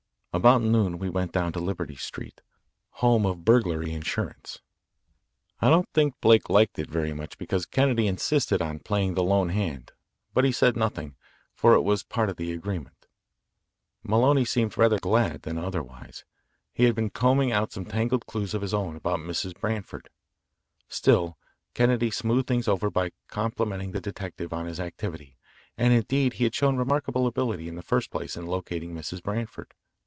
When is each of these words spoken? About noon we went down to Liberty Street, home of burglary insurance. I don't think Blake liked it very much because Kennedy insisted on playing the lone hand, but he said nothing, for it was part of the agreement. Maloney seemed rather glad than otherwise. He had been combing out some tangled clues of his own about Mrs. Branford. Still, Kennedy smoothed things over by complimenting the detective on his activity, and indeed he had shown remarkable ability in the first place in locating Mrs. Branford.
About 0.33 0.61
noon 0.61 0.97
we 0.97 1.09
went 1.09 1.33
down 1.33 1.51
to 1.51 1.59
Liberty 1.59 1.97
Street, 1.97 2.39
home 3.03 3.25
of 3.25 3.43
burglary 3.43 3.91
insurance. 3.91 4.61
I 5.59 5.69
don't 5.69 5.89
think 5.89 6.13
Blake 6.21 6.49
liked 6.49 6.79
it 6.79 6.89
very 6.89 7.11
much 7.11 7.37
because 7.37 7.65
Kennedy 7.65 8.07
insisted 8.07 8.61
on 8.61 8.79
playing 8.79 9.15
the 9.15 9.25
lone 9.25 9.49
hand, 9.49 9.91
but 10.33 10.45
he 10.45 10.53
said 10.53 10.77
nothing, 10.77 11.17
for 11.53 11.73
it 11.73 11.81
was 11.81 12.03
part 12.03 12.29
of 12.29 12.37
the 12.37 12.53
agreement. 12.53 13.07
Maloney 14.03 14.45
seemed 14.45 14.77
rather 14.77 14.99
glad 14.99 15.41
than 15.41 15.57
otherwise. 15.57 16.23
He 16.73 16.85
had 16.85 16.95
been 16.95 17.09
combing 17.09 17.51
out 17.51 17.73
some 17.73 17.83
tangled 17.83 18.25
clues 18.25 18.53
of 18.53 18.61
his 18.61 18.73
own 18.73 18.95
about 18.95 19.19
Mrs. 19.19 19.59
Branford. 19.59 20.09
Still, 20.87 21.37
Kennedy 21.73 22.09
smoothed 22.09 22.47
things 22.47 22.69
over 22.69 22.89
by 22.89 23.11
complimenting 23.27 23.91
the 23.91 23.99
detective 23.99 24.53
on 24.53 24.65
his 24.65 24.79
activity, 24.79 25.35
and 25.77 25.91
indeed 25.91 26.35
he 26.35 26.45
had 26.45 26.55
shown 26.55 26.77
remarkable 26.77 27.27
ability 27.27 27.67
in 27.67 27.75
the 27.75 27.81
first 27.83 28.09
place 28.09 28.37
in 28.37 28.47
locating 28.47 28.95
Mrs. 28.95 29.21
Branford. 29.21 29.73